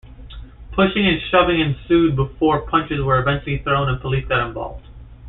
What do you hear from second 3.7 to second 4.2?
and